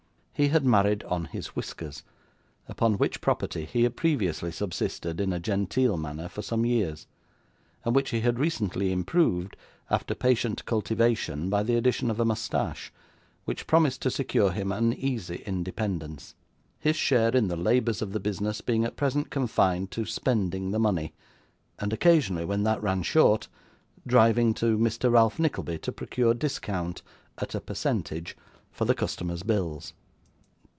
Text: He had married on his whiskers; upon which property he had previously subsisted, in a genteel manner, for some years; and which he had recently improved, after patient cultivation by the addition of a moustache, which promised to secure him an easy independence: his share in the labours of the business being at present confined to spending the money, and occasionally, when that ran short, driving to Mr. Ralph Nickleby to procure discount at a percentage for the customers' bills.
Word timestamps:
He 0.33 0.47
had 0.47 0.65
married 0.65 1.03
on 1.03 1.25
his 1.25 1.49
whiskers; 1.55 2.01
upon 2.67 2.97
which 2.97 3.21
property 3.21 3.63
he 3.63 3.83
had 3.83 3.95
previously 3.95 4.51
subsisted, 4.51 5.21
in 5.21 5.31
a 5.33 5.39
genteel 5.39 5.97
manner, 5.97 6.27
for 6.27 6.41
some 6.41 6.65
years; 6.65 7.05
and 7.85 7.95
which 7.95 8.09
he 8.09 8.21
had 8.21 8.39
recently 8.39 8.91
improved, 8.91 9.55
after 9.91 10.15
patient 10.15 10.65
cultivation 10.65 11.51
by 11.51 11.61
the 11.61 11.75
addition 11.75 12.09
of 12.09 12.19
a 12.19 12.25
moustache, 12.25 12.91
which 13.45 13.67
promised 13.67 14.01
to 14.01 14.09
secure 14.09 14.49
him 14.49 14.71
an 14.71 14.93
easy 14.93 15.43
independence: 15.45 16.33
his 16.79 16.95
share 16.95 17.29
in 17.35 17.47
the 17.47 17.55
labours 17.55 18.01
of 18.01 18.11
the 18.11 18.19
business 18.19 18.61
being 18.61 18.83
at 18.83 18.97
present 18.97 19.29
confined 19.29 19.91
to 19.91 20.05
spending 20.07 20.71
the 20.71 20.79
money, 20.79 21.13
and 21.77 21.93
occasionally, 21.93 22.45
when 22.45 22.63
that 22.63 22.81
ran 22.81 23.03
short, 23.03 23.47
driving 24.07 24.55
to 24.55 24.75
Mr. 24.79 25.11
Ralph 25.11 25.37
Nickleby 25.37 25.77
to 25.77 25.91
procure 25.91 26.33
discount 26.33 27.03
at 27.37 27.53
a 27.53 27.61
percentage 27.61 28.35
for 28.71 28.85
the 28.85 28.95
customers' 28.95 29.43
bills. 29.43 29.93